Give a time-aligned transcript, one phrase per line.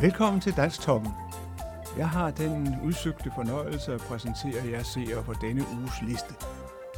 [0.00, 1.12] Velkommen til Danstoppen.
[1.96, 6.34] Jeg har den udsøgte fornøjelse at præsentere jer seere på denne uges liste.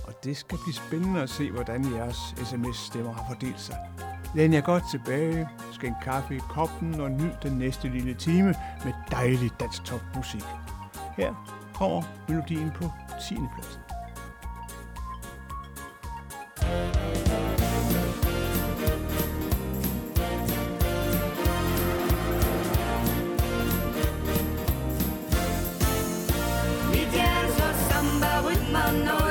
[0.04, 3.76] Og det skal blive spændende at se, hvordan jeres sms-stemmer har fordelt sig.
[4.34, 8.92] Læn jer godt tilbage, skænk kaffe i koppen og nyd den næste lille time med
[9.10, 9.82] dejlig dansk
[10.16, 10.44] musik.
[11.16, 11.34] Her
[11.74, 12.84] kommer melodien på
[13.28, 13.36] 10.
[28.92, 29.12] pladsen.
[29.12, 29.21] som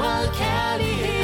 [0.00, 1.17] og spred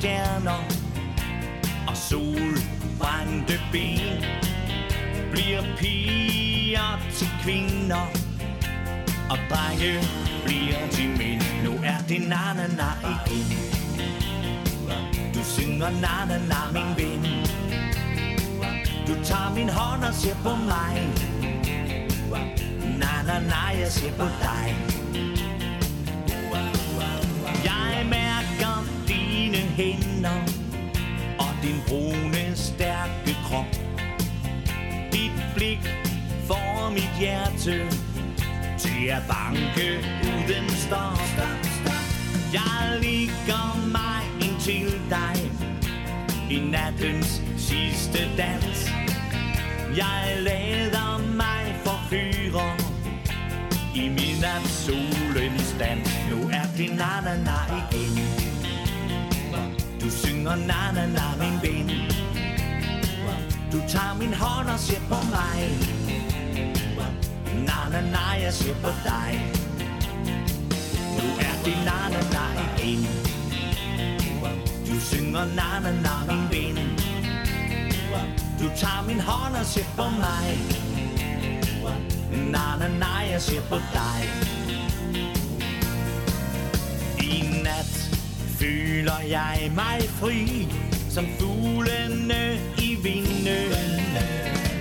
[0.00, 0.60] stjerner
[1.88, 4.24] Og solbrændte ben
[5.32, 8.06] Bliver piger til kvinder
[9.30, 9.92] og drenge
[10.44, 11.42] bliver til mænd.
[11.64, 13.46] Nu er det na-na-na igen
[15.34, 17.24] Du synger na-na-na, min ven.
[19.06, 21.08] Du tager min hånd og ser på mig.
[22.98, 24.99] Na-na-na, jeg ser på dig.
[29.80, 30.40] Hænder
[31.38, 33.72] Og din brune, stærke krop.
[35.12, 35.84] Dit blik
[36.46, 37.76] får mit hjerte
[38.78, 39.88] til at banke
[40.22, 41.18] uden stop.
[41.34, 42.06] Stop, stop.
[42.52, 45.36] Jeg ligger mig ind til dig
[46.50, 48.90] I nattens sidste dans.
[49.96, 52.76] Jeg lader mig forfyre
[53.94, 56.10] I min solens dans.
[56.30, 58.39] Nu er det na-na-na igen.
[60.10, 61.88] Du synger na-na-na, min ven.
[63.72, 65.60] Du tager min hånd og ser på mig.
[67.66, 69.52] Na na na, jeg ser på dig.
[71.16, 72.44] Nu er det na na na
[72.82, 73.06] igen
[74.86, 76.76] Du synger na na na, min ven.
[78.60, 80.58] Du tager min hånd og ser på mig.
[82.32, 84.59] Na na na, jeg ser på dig.
[88.60, 90.68] Føler jeg mig fri
[91.10, 93.70] Som fuglene i vinden?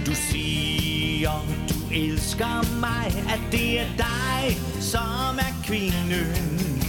[0.05, 6.81] Du siger, du elsker mig At det er dig, som er kvinden.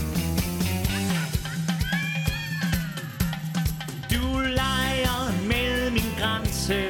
[4.11, 6.81] Du leger med min grænse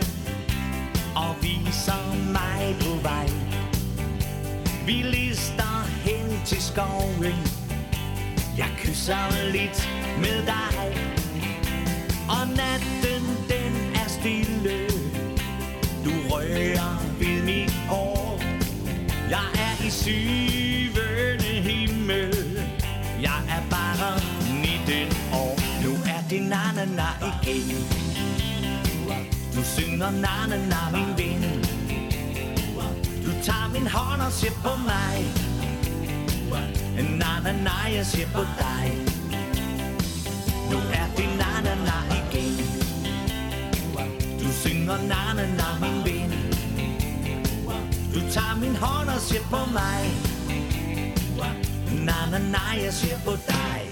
[1.17, 3.29] Og viser mig på vej.
[4.87, 7.60] Vi lister hen til skoven.
[8.61, 10.77] Jeg kysser lidt med dig.
[12.29, 14.89] Og natten den er stille.
[16.05, 18.41] Du rører ved mit hår.
[19.31, 22.35] Jeg er i syvende himmel.
[23.23, 24.21] Jeg er bare
[24.63, 25.55] 19 år.
[25.85, 27.69] Nu er det na-na-na igen.
[29.55, 31.43] Du synger na-na-na min ven.
[33.25, 35.51] Du tager min hånd og ser på mig.
[37.03, 39.07] Nej, nej, nej, jeg ser på dig.
[40.71, 42.57] Nu er det na-na-na igen.
[44.41, 46.31] Du synger na-na-na min ven.
[48.15, 50.03] Du tager min hånd og ser på mig.
[51.93, 53.90] Na-na-na jeg ser på dig.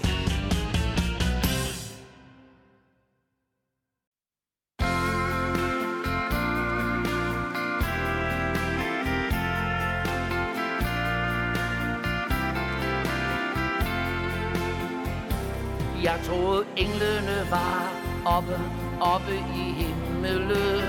[18.49, 18.61] Oppe,
[19.01, 20.83] oppe i himmelen.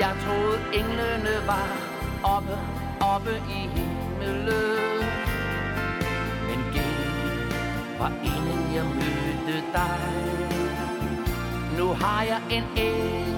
[0.00, 1.68] Jeg troede englene var
[2.22, 2.58] oppe,
[3.00, 4.98] oppe i himmelen.
[6.48, 6.94] Men det
[7.98, 10.00] var inden jeg mødte dig.
[11.78, 13.33] Nu har jeg en engel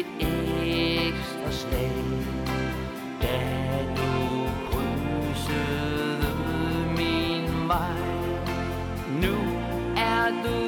[0.00, 1.92] et ekstra slag
[3.22, 3.38] Da
[3.96, 4.12] du
[4.70, 6.30] krydsede
[6.98, 8.02] min vej.
[9.22, 9.34] Nu
[9.96, 10.58] er du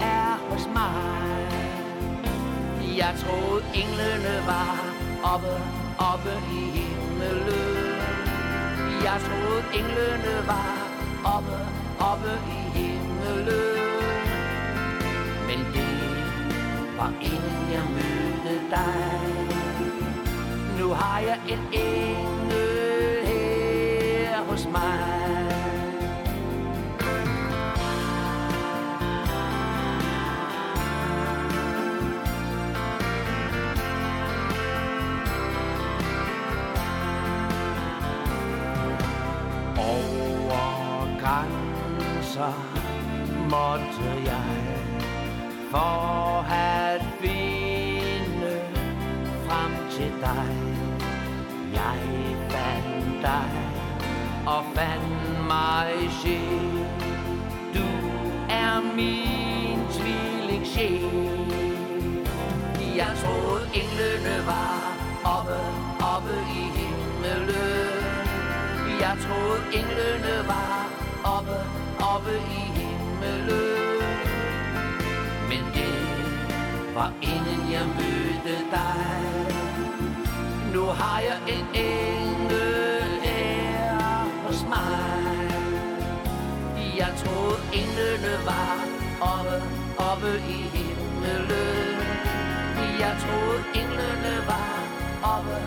[0.00, 1.48] her hos mig.
[2.98, 4.78] Jeg troede englene var
[5.34, 5.54] oppe,
[6.12, 7.84] oppe i himmelen
[9.04, 10.76] jeg troede englene var
[11.36, 11.58] oppe,
[12.00, 13.76] oppe i himmelen
[15.46, 16.24] Men det
[16.98, 18.23] var inden jeg mødte
[18.74, 18.94] dig.
[20.78, 21.60] Nu har jeg en
[54.46, 56.86] og fandt mig sjæl.
[57.74, 57.86] Du
[58.50, 61.50] er min tvilling sjæl
[62.96, 65.58] Jeg troede englene var oppe,
[66.14, 68.04] oppe i himmelen
[69.00, 70.88] jeg troede englene var
[71.36, 71.58] oppe,
[72.14, 74.02] oppe i himmelen
[75.48, 75.94] Men det
[76.94, 79.44] var inden jeg mødte dig.
[80.74, 82.53] Nu har jeg en engel
[86.96, 88.78] Jeg troede englene var
[89.20, 89.56] oppe,
[90.10, 91.98] oppe i himmelen
[93.02, 94.78] Jeg troede englene var
[95.34, 95.58] oppe,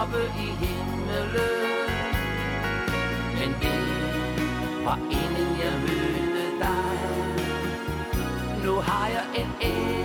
[0.00, 1.72] oppe i himmelen
[3.42, 3.78] men det
[4.84, 6.98] var inden jeg mødte dig.
[8.64, 10.01] Nu har jeg en engel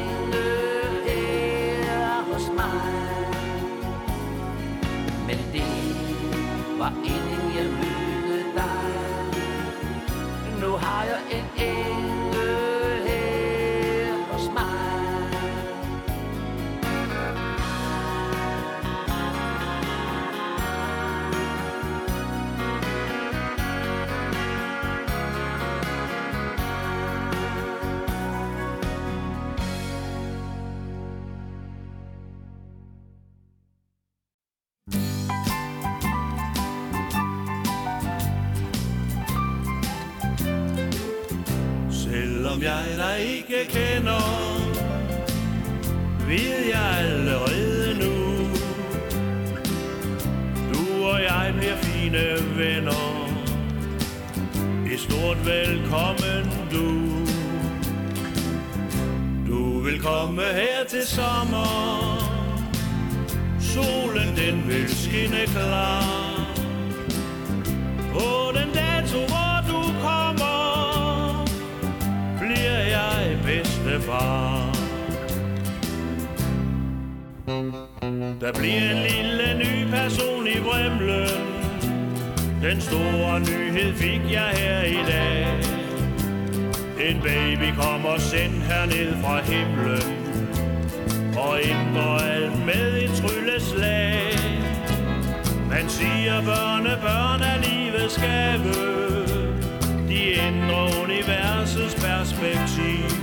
[102.39, 103.17] perspektiv.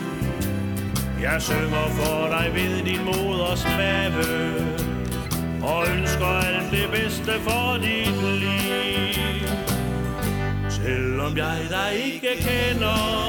[1.22, 4.54] Jeg synger for dig ved din moders mave
[5.62, 9.48] Og ønsker alt det bedste for dit liv.
[10.70, 13.24] Selvom jeg dig ikke kender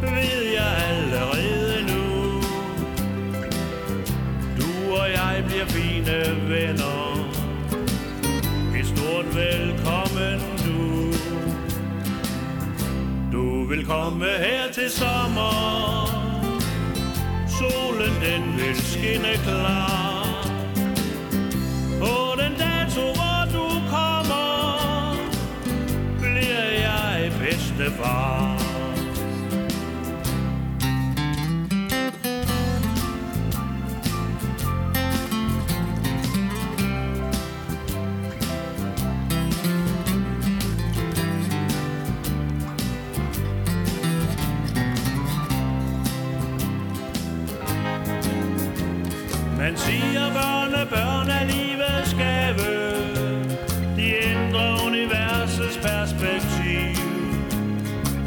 [0.00, 2.40] Ved jeg allerede nu
[4.60, 7.30] Du og jeg bliver fine venner.
[8.78, 10.53] Et stort velkommen
[13.68, 16.06] vil komme her til sommer.
[17.58, 20.48] Solen den vil skinne klar.
[22.00, 25.16] På den dato hvor du kommer
[26.18, 28.53] Bliver jeg bedstefar.
[50.94, 52.72] Børn er livets gave
[53.96, 56.94] De ændrer universets perspektiv.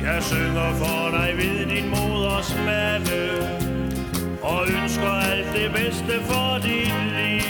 [0.03, 3.23] Jeg synger for dig ved din moders mave
[4.41, 7.47] Og ønsker alt det bedste for dit liv.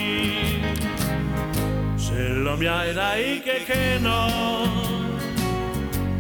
[1.98, 4.26] Selvom jeg dig ikke kender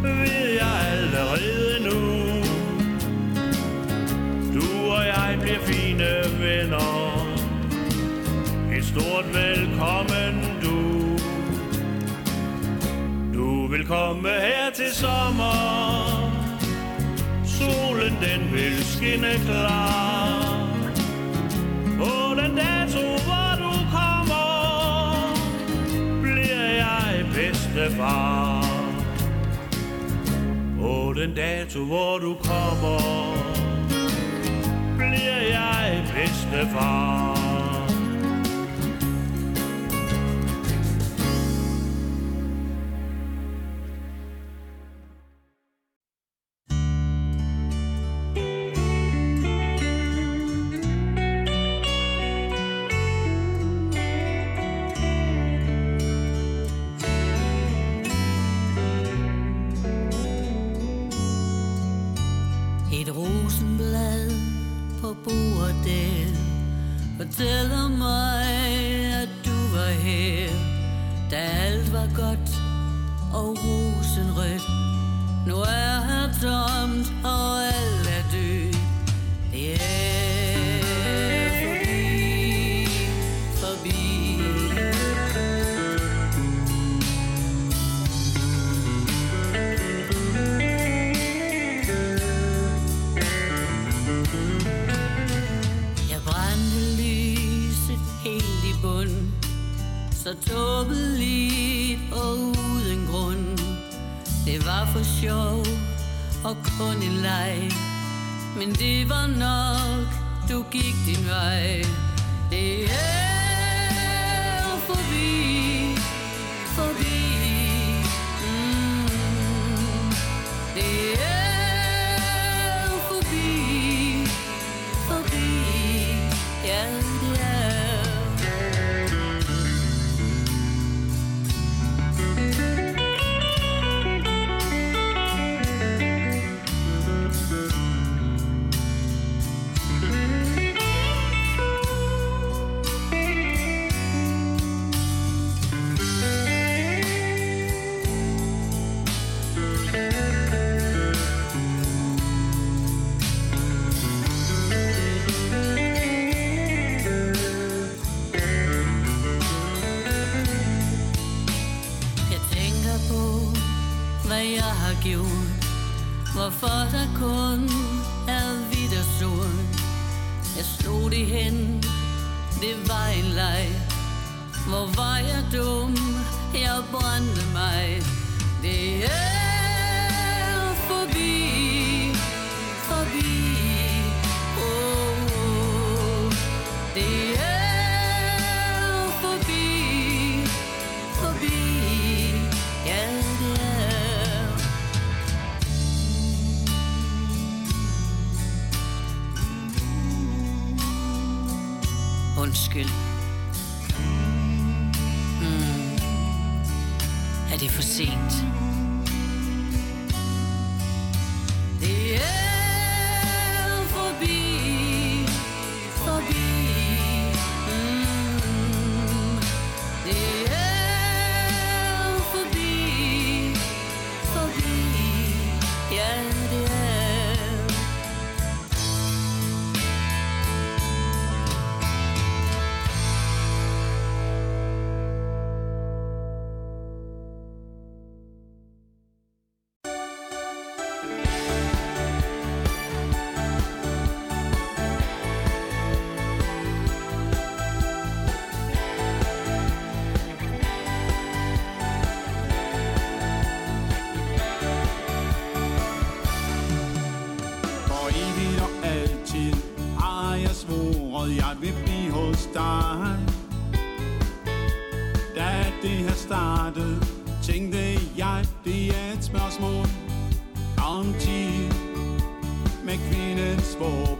[0.02, 2.02] Ved jeg allerede nu
[4.54, 5.87] Du og jeg bliver fine
[9.00, 10.78] stort velkommen du.
[13.34, 16.32] Du vil komme her til sommer.
[17.46, 20.68] Solen den vil skinne klar.
[21.98, 24.48] På den dato hvor du kommer
[26.22, 28.66] Bliver jeg bedstefar.
[30.80, 33.38] På den dato hvor du kommer
[34.98, 37.37] Bliver jeg bedstefar.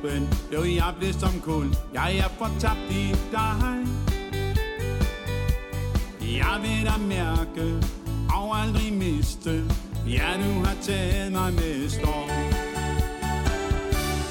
[0.08, 1.76] Åben våben blev jeg blev som kul.
[1.94, 3.86] Jeg er fortabt i dig.
[6.22, 7.86] Jeg vil da mærke
[8.36, 9.64] og aldrig miste.
[10.08, 12.68] Ja, du har taget mig med storm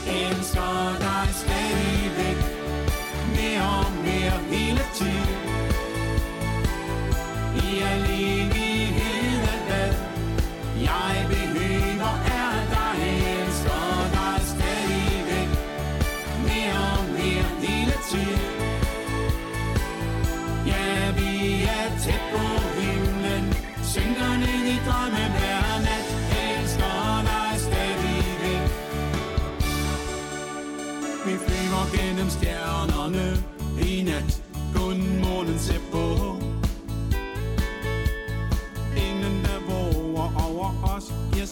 [0.06, 2.38] elsker dig stadigvæk
[3.36, 5.35] Mere og mere hele tiden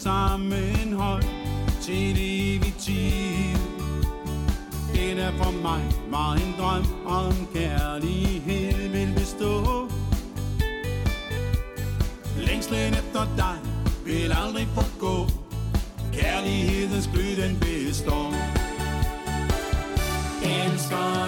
[0.04, 1.22] sammenhold
[1.82, 3.58] til evig tid.
[4.94, 9.88] Det er for mig var en drøm om kærlighed vil bestå
[12.36, 13.56] Længslen efter dig
[14.04, 15.26] vil aldrig forgå.
[16.12, 18.28] Kærlighedens glød den består.
[20.42, 21.23] Elsker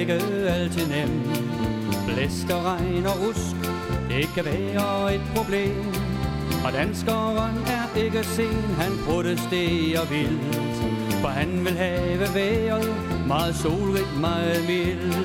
[0.00, 0.12] ikke
[0.48, 1.10] altid nem
[2.06, 3.56] Blæst og regn og rusk,
[4.08, 5.86] det kan være et problem.
[6.64, 10.76] Og danskeren er ikke sen, han protesterer vildt.
[11.20, 12.94] For han vil have vejret
[13.26, 15.16] meget solrigt, meget mildt.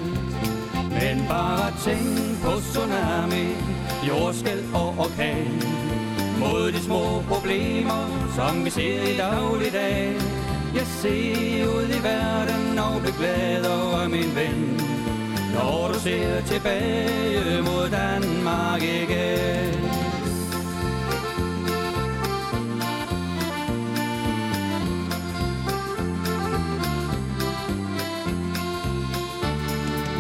[0.74, 3.48] Men bare tænk på tsunami,
[4.08, 5.62] jordskæld og orkan.
[6.40, 8.02] Mod de små problemer,
[8.36, 10.41] som vi ser i dagligdag.
[10.76, 14.82] Jeg ser ud i verden og bliver glad over min ven.
[15.54, 19.74] Når du ser tilbage mod Danmark igen.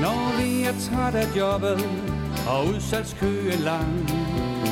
[0.01, 1.89] Når vi er træt af jobbet
[2.47, 4.09] og udsalgskøen lang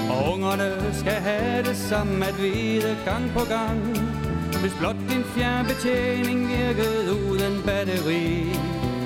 [0.10, 3.99] Og ungerne skal have det samme at vide gang på gang
[4.62, 8.50] hvis blot din fjernbetjening virkede uden batteri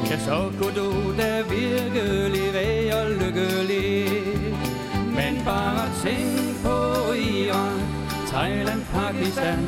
[0.10, 4.10] Ja, så kunne du da virkelig være lykkelig.
[4.96, 6.78] Men bare tænk på
[7.14, 7.80] Iran,
[8.28, 9.60] Thailand, Pakistan.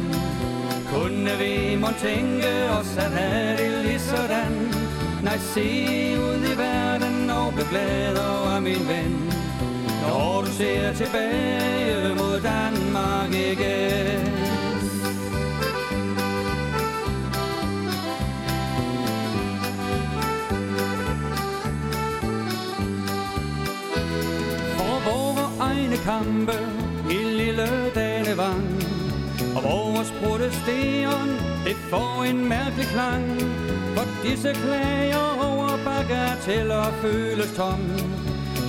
[0.93, 2.47] Kunne vi må tænke
[2.79, 4.53] os at have det lige sådan.
[5.23, 5.67] Nej, se
[6.19, 9.33] ud i verden og bliv glad over min ven.
[10.01, 14.34] Når du ser tilbage mod Danmark igen.
[26.25, 26.57] Kampe
[27.09, 28.67] i lille Danevang
[29.55, 31.29] Og vores protesteren,
[31.65, 33.41] det får en mærkelig klang.
[33.95, 37.81] For disse klager over bagateller føles tom.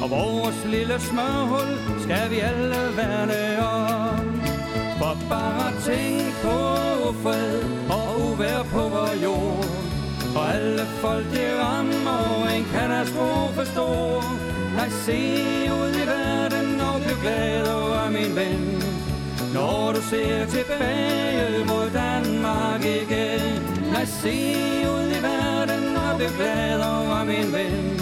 [0.03, 1.71] Og vores lille smørhul
[2.05, 4.27] skal vi alle værne om.
[4.99, 6.59] For bare tænk på
[7.23, 9.67] fred og uvær på vor jord.
[10.37, 14.37] Og alle folk de rammer en katastrofe stor
[14.77, 15.13] Nej, se
[15.73, 16.56] ud i verden
[17.03, 18.83] og glad over min ven.
[19.55, 24.37] Når du ser tilbage mod Danmark igen Nej, se
[24.89, 28.01] ud i verden og bliv glad over min ven.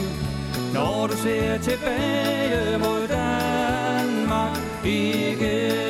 [0.75, 5.84] Når du ser tilbage mod Danmark igen.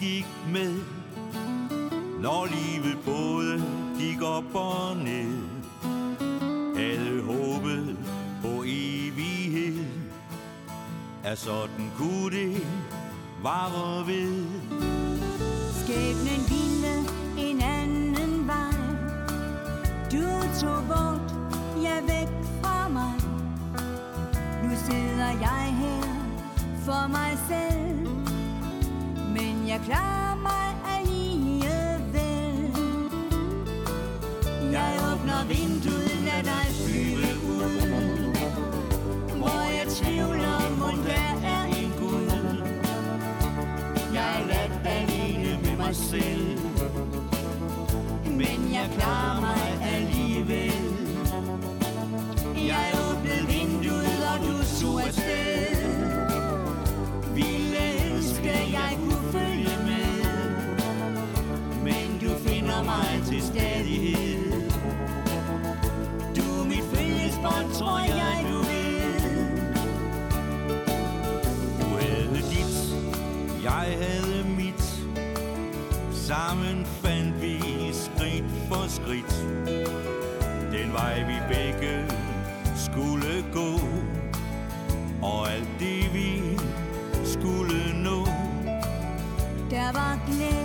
[0.00, 0.74] Gik med.
[2.20, 3.64] Når livet både
[3.98, 5.42] gik op og ned.
[6.76, 7.96] Havde håbet
[8.42, 9.84] på evighed.
[11.24, 12.66] Er sådan kunne det
[13.42, 14.44] vare ved.
[15.72, 16.94] Skæbnen ville
[17.48, 18.72] en anden vej
[20.12, 20.24] Du
[20.60, 21.34] tog bort,
[21.82, 22.28] jeg væk
[22.62, 23.14] fra mig
[24.62, 26.02] Nu sidder jeg her
[26.84, 27.69] for mig selv
[29.70, 32.72] jeg klarer mig alligevel.
[34.72, 37.76] Jeg åbner vinduet, lad dig flyve ud.
[39.36, 42.30] Hvor jeg tvivler, mon der er en Gud.
[44.14, 46.58] Jeg er ladt alene med mig selv.
[48.24, 50.82] Men jeg klarer mig alligevel.
[52.66, 55.69] Jeg åbnede vinduet, og du tog afsted.
[63.60, 64.70] Mig stadighed
[66.36, 69.50] Du er mit frihedsbånd, tror jeg du ved
[71.80, 72.94] Du havde dit,
[73.62, 74.84] jeg havde mit.
[76.12, 77.58] Sammen fandt vi
[77.92, 79.46] skridt for skridt.
[80.72, 82.04] Den vej vi begge
[82.76, 83.80] skulle gå.
[85.22, 86.58] Og alt det vi
[87.24, 88.26] skulle nå.
[89.70, 90.59] Der var glæde,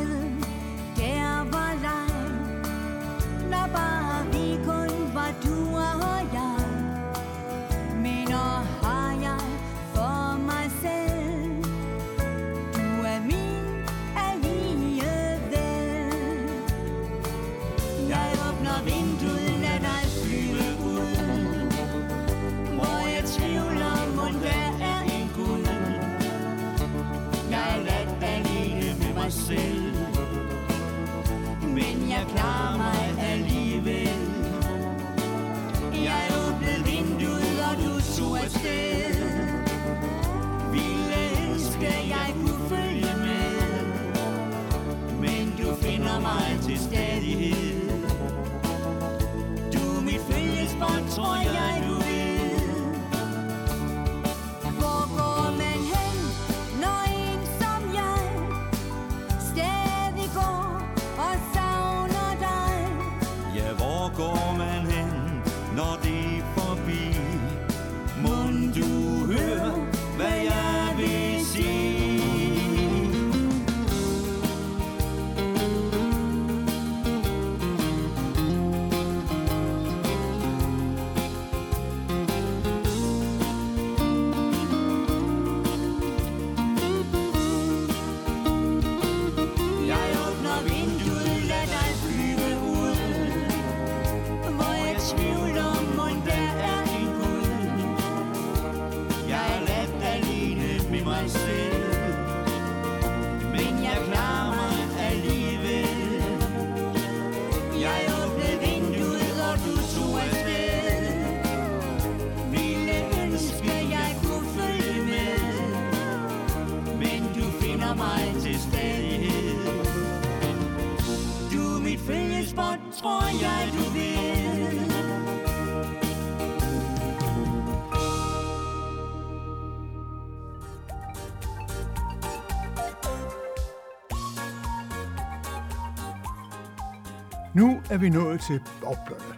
[137.96, 139.36] er vi nået til boblerne.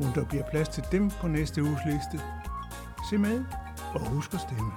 [0.00, 2.24] Mon der bliver plads til dem på næste uges liste.
[3.10, 3.44] Se med
[3.94, 4.72] og husk at stemme.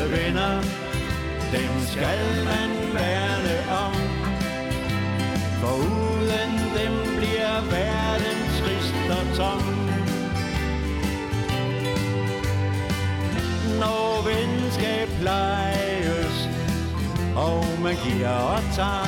[0.00, 0.62] søde venner,
[1.52, 3.94] dem skal man værne om.
[5.60, 9.62] For uden dem bliver verden trist og tom.
[13.80, 16.48] Når venskab plejes,
[17.36, 19.06] og man giver og tager,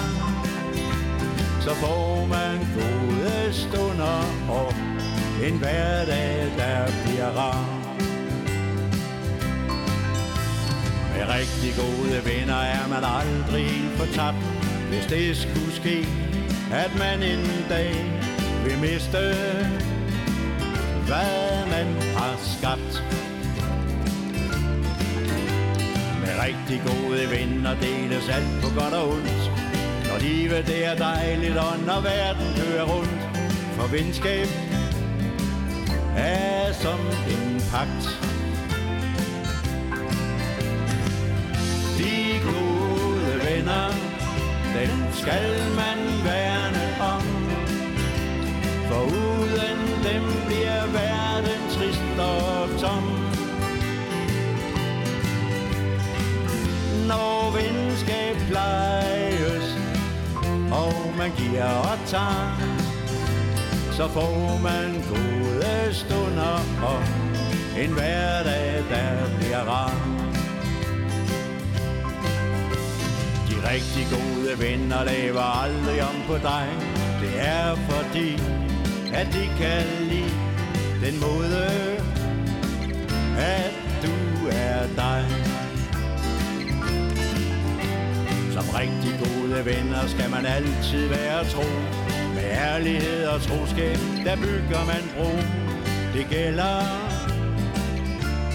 [1.61, 4.75] så får man gode stunder og
[5.47, 7.82] en hverdag, der bliver rar.
[11.13, 14.37] Med rigtig gode venner er man aldrig helt fortabt.
[14.89, 16.07] Hvis det skulle ske,
[16.73, 17.95] at man en dag
[18.65, 19.23] vil miste
[21.07, 22.95] Hvad man har skabt.
[26.21, 29.51] Med rigtig gode venner deles alt på godt og ondt.
[30.09, 33.23] Når livet det er dejligt og når verden kører rundt.
[33.77, 34.49] For venskab
[36.17, 38.32] er som en pagt.
[45.13, 47.23] skal man værne om.
[48.89, 53.05] For uden dem bliver verden trist og tom.
[57.09, 59.77] Når venskab plejes,
[60.73, 62.61] og man giver og tager,
[63.93, 67.03] så får man gode stunder og
[67.83, 70.22] en hverdag, der bliver rar.
[73.73, 76.69] rigtig gode venner laver aldrig om på dig.
[77.21, 78.33] Det er fordi,
[79.15, 80.35] at de kan lide
[81.05, 81.67] den måde,
[83.39, 84.15] at du
[84.53, 85.25] er dig.
[88.53, 91.69] Som rigtig gode venner skal man altid være tro.
[92.35, 95.31] Med ærlighed og troskab, der bygger man bro.
[96.15, 96.81] Det gælder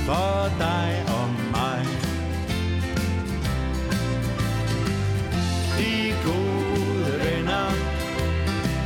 [0.06, 1.47] for dig og mig
[5.78, 7.68] De gode venner,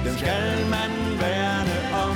[0.06, 2.16] dem skal man værne om.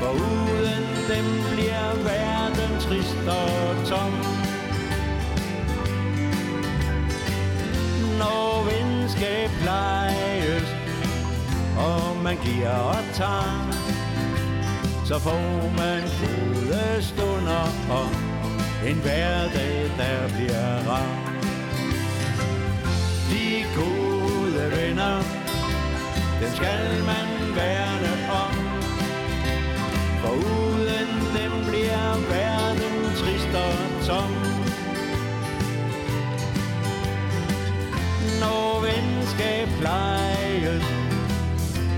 [0.00, 4.12] For uden dem bliver verden trist og tom.
[8.18, 10.68] Når venskab plejes,
[11.78, 13.72] og man giver og tager,
[15.04, 18.08] så får man gode stunder og
[18.88, 21.25] en hverdag, der bliver rar.
[26.40, 28.12] Den skal man værne
[28.44, 28.54] om.
[30.20, 33.76] For uden dem bliver verden trist og
[34.06, 34.32] tom.
[38.40, 40.84] Når venskab plejes,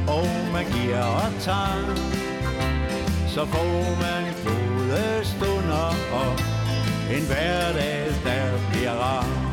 [0.09, 1.95] og man giver og tager,
[3.29, 6.33] så får man gode stunder og
[7.17, 9.48] en hverdag, der bliver rar.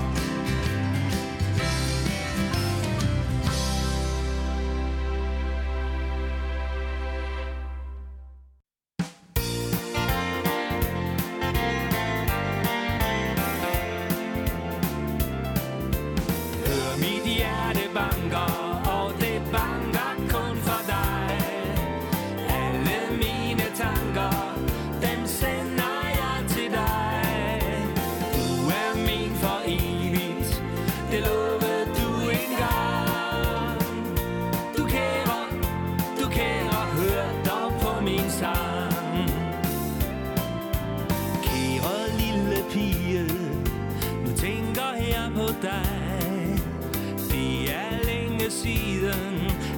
[48.65, 49.35] Siden,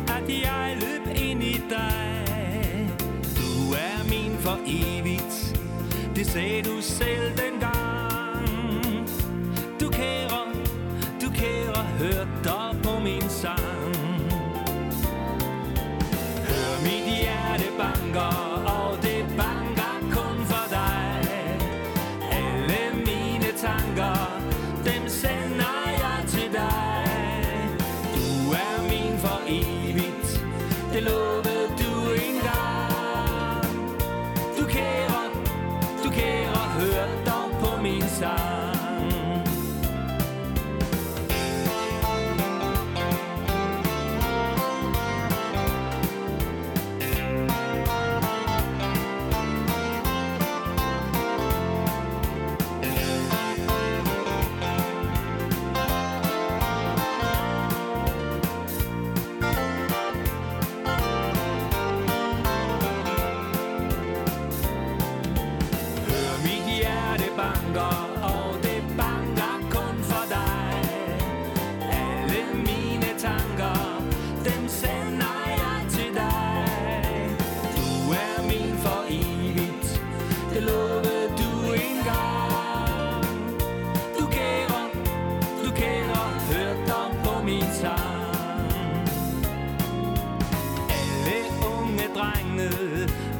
[0.08, 2.90] at jeg løb ind i dig.
[3.38, 5.60] Du er min for evigt,
[6.16, 7.57] det sagde du selv den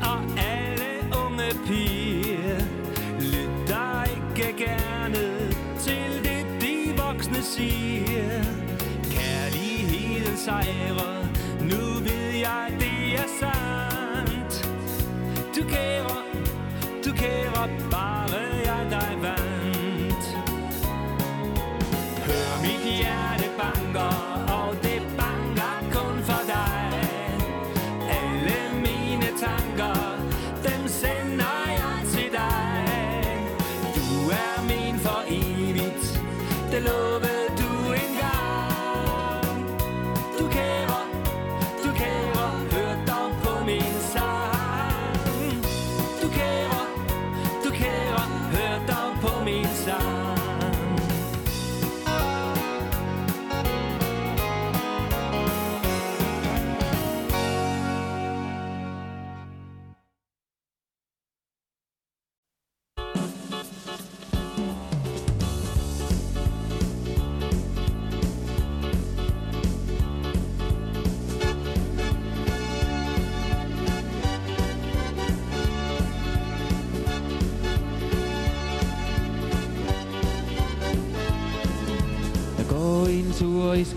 [0.02, 0.92] og alle
[1.26, 2.60] unge piger
[3.20, 5.24] lytter ikke gerne
[5.80, 8.44] til det de voksne siger.
[9.12, 11.28] Kærligheden sejrer,
[11.62, 14.70] nu ved jeg det er sandt.
[15.56, 16.24] Du kærer,
[17.06, 18.17] du kærer bare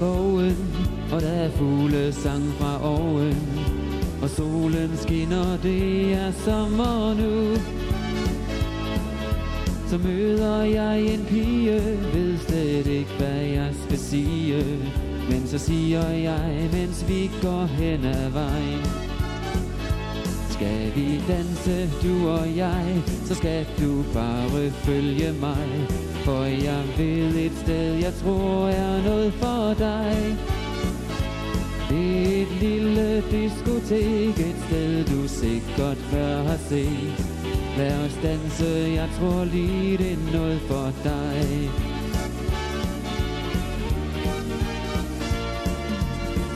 [0.01, 0.57] skoven,
[1.13, 3.37] og der er fugle sang fra oven.
[4.23, 7.57] Og solen skinner, det er sommer nu.
[9.89, 11.81] Så møder jeg en pige,
[12.15, 14.65] ved slet ikke, hvad jeg skal sige.
[15.31, 18.85] Men så siger jeg, mens vi går hen ad vejen.
[20.51, 26.10] Skal vi danse, du og jeg, så skal du bare følge mig.
[26.25, 30.37] For jeg vil et sted, jeg tror er noget for dig.
[31.91, 37.27] Det er et lille diskotek, et sted du sikkert før har set.
[37.79, 41.71] Lad os danse, jeg tror lige det er noget for dig.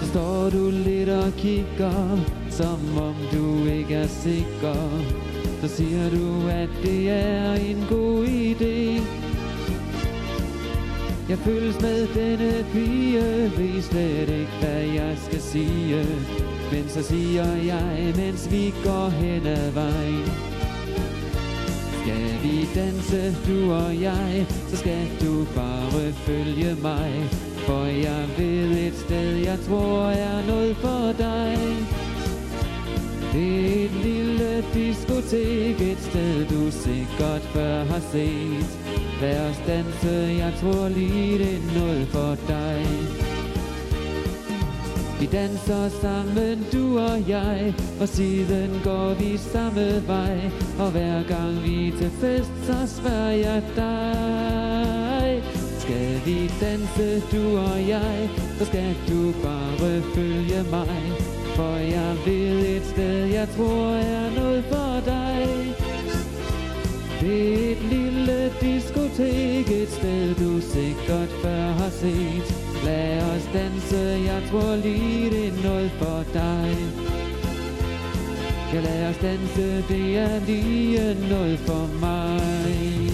[0.00, 2.18] Så står du lidt og kigger,
[2.50, 5.02] som om du ikke er sikker.
[5.60, 9.00] Så siger du, at det er en god idé.
[11.28, 16.06] Jeg føles med denne pige, ved slet ikke, hvad jeg skal sige.
[16.72, 20.30] Men så siger jeg, mens vi går hen ad vejen.
[22.00, 27.30] Skal vi danse, du og jeg, så skal du bare følge mig.
[27.66, 31.58] For jeg ved et sted, jeg tror er noget for dig.
[33.34, 38.78] Det er et lille diskotek, et sted du sikkert før har set.
[39.20, 42.86] Lad os danse, jeg tror lige det er noget for dig.
[45.20, 50.50] Vi danser sammen, du og jeg, og siden går vi samme vej.
[50.78, 55.42] Og hver gang vi er til fest, så spørger jeg dig.
[55.78, 61.33] Skal vi danse, du og jeg, så skal du bare følge mig.
[61.54, 65.48] For jeg ved et sted, jeg tror er noget for dig.
[67.20, 72.48] Det er et lille diskotek, et sted du sikkert før har set.
[72.84, 73.96] Lad os danse,
[74.30, 76.76] jeg tror lige det er noget for dig.
[78.74, 83.13] Ja, lad os danse, det er lige noget for mig.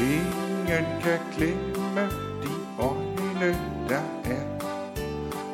[0.00, 2.04] Ingen kan glemme
[2.42, 4.44] de øjne, der er.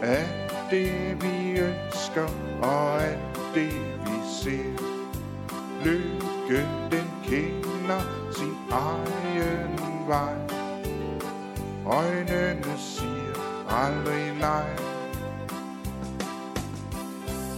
[0.03, 0.27] Af
[0.71, 2.29] det vi ønsker,
[2.63, 3.19] og af
[3.55, 3.75] det
[4.05, 4.85] vi ser.
[5.85, 8.01] Lykke den kender
[8.33, 10.35] sin egen vej.
[11.87, 14.77] Øjnene siger aldrig nej.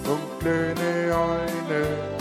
[0.05, 2.16] Funklende øjne,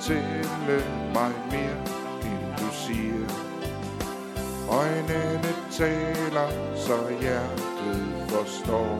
[0.00, 0.84] fortælle
[1.14, 1.76] mig mere,
[2.24, 3.26] end du siger.
[4.70, 8.98] Øjnene taler, så hjertet forstår.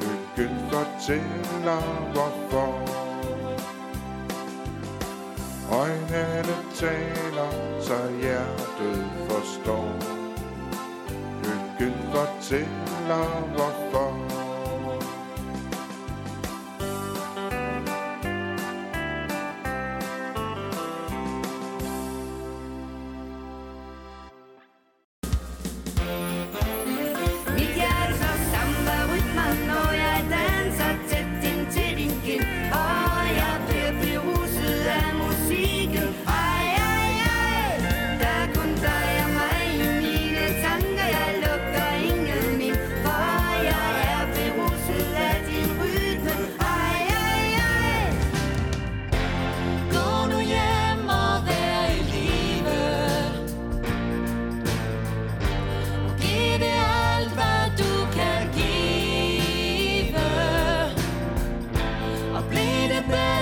[0.00, 1.80] Lykken fortæller,
[2.12, 2.72] hvorfor.
[5.72, 9.92] Øjnene taler, så hjertet forstår.
[11.44, 13.77] Lykken fortæller, hvorfor.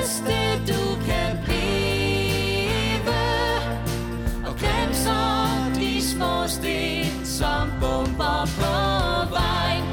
[0.07, 3.15] bedste du kan blive
[4.47, 8.73] Og glem så de små sten, som bomber på
[9.31, 9.85] vejen.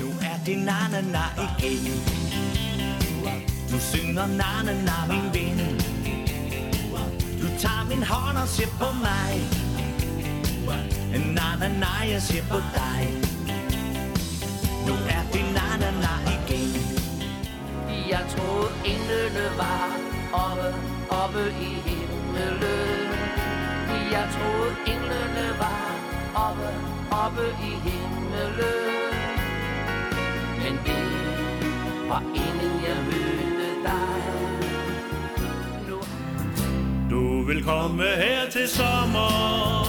[0.00, 1.24] Nu er det na-na-na
[1.58, 2.00] igen.
[3.70, 5.58] Du synger na-na-na, min ven.
[7.42, 9.34] Du tager min hånd og ser på mig.
[11.34, 13.29] Na-na-na, jeg ser på dig.
[18.10, 19.90] Jeg troede englene var
[20.32, 20.68] oppe,
[21.10, 22.62] oppe i himlen.
[24.14, 25.90] Jeg troede englene var
[26.46, 26.70] oppe,
[27.24, 28.54] oppe i himlen.
[30.62, 31.06] Men det
[32.08, 34.22] var inden jeg mødte dig.
[37.10, 39.84] Du vil komme her til sommer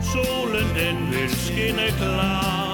[0.00, 2.65] Solen den vil skinne klar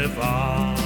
[0.00, 0.79] jeg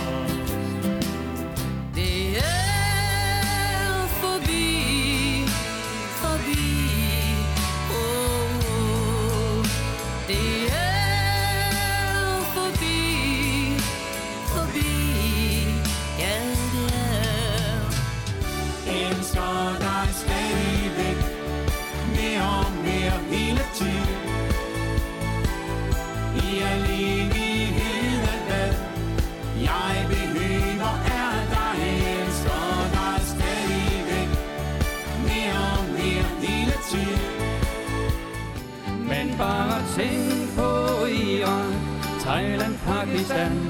[43.14, 43.60] i stand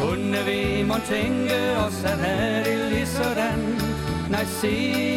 [0.00, 3.60] Kunne vi må tænke os at have det lige sådan?
[4.30, 4.68] Nej, se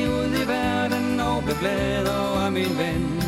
[0.10, 3.24] ud i verden og bliv glad over min ven.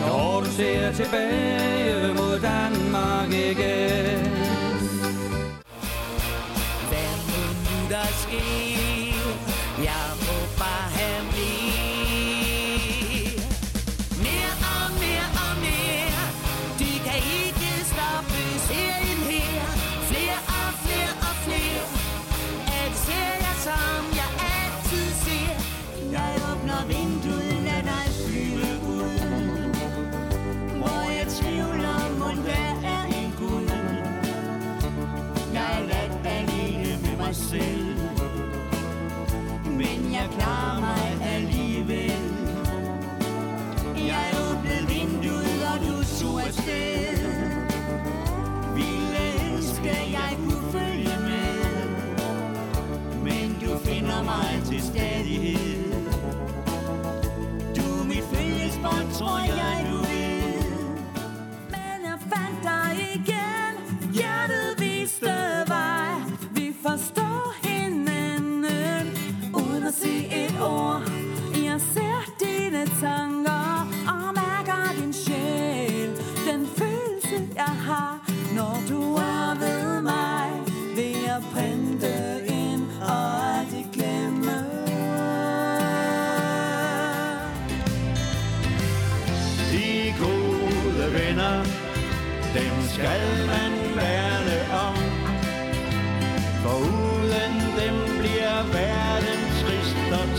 [0.00, 4.20] Når du ser tilbage mod Danmark igen.
[6.90, 8.71] Hvad må nu der sker?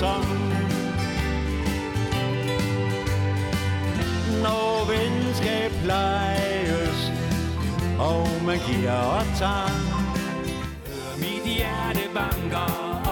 [0.03, 0.29] Trist.
[4.43, 7.11] Når venskab plejes,
[7.99, 9.79] og man giver og tager.
[10.87, 13.02] Hør Mit hjerte banker,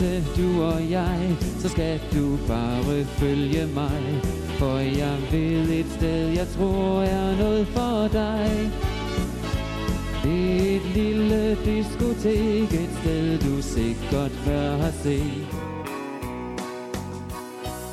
[0.00, 4.22] rejse, du og jeg, så skal du bare følge mig.
[4.58, 8.70] For jeg ved et sted, jeg tror er noget for dig.
[10.22, 15.46] Det er et lille diskotek, et sted du sikkert før har set.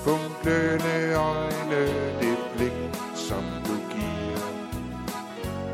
[0.03, 1.85] Funklende øjne,
[2.21, 2.71] det blik,
[3.15, 4.47] som du giver.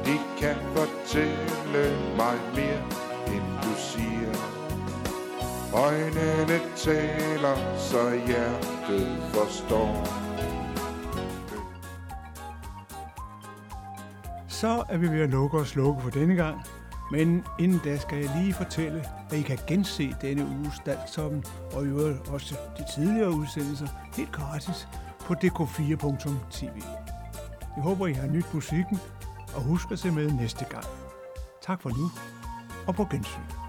[0.06, 2.93] De kan fortælle mig mere.
[5.76, 10.08] Øjnene taler, så hjertet forstår.
[14.48, 16.62] Så er vi ved at lukke og slukke for denne gang.
[17.12, 21.44] Men inden da skal jeg lige fortælle, at I kan gense denne uges Dansktoppen
[21.74, 24.88] og i øvrigt også de tidligere udsendelser helt gratis
[25.20, 26.82] på dk4.tv.
[27.76, 29.00] Jeg håber, I har nyt musikken,
[29.56, 30.86] og husk at se med næste gang.
[31.62, 32.12] Tak for nu,
[32.88, 33.63] og på gensyn.